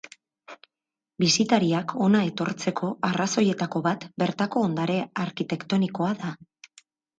[1.23, 6.35] Bisitariak hona etortzeko arrazoietako bat bertako ondare arkitektonikoa da.